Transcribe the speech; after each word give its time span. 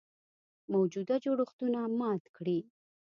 موجوده 0.73 1.15
جوړښتونه 1.23 1.79
مات 1.99 2.23
کړي. 2.37 2.59